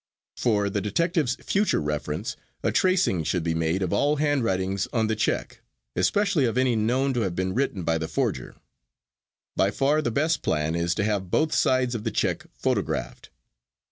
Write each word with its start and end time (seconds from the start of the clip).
For 0.35 0.67
the 0.67 0.81
detective's 0.81 1.35
future 1.35 1.79
reference 1.79 2.35
a 2.63 2.71
tracing 2.71 3.23
should 3.23 3.43
be 3.43 3.53
made 3.53 3.83
of 3.83 3.93
all 3.93 4.15
handwritings 4.15 4.87
on 4.91 5.05
the 5.05 5.15
check, 5.15 5.61
especially 5.95 6.45
of 6.45 6.57
any 6.57 6.75
known 6.75 7.13
to 7.13 7.19
have 7.21 7.35
been 7.35 7.53
written 7.53 7.83
by 7.83 7.99
the 7.99 8.07
forger. 8.07 8.55
By 9.55 9.69
far 9.69 10.01
the 10.01 10.09
best 10.09 10.41
plan 10.41 10.73
is 10.73 10.95
to 10.95 11.03
have 11.03 11.29
both 11.29 11.53
sides 11.53 11.93
of 11.93 12.03
the 12.03 12.09
check 12.09 12.47
photographed. 12.51 13.29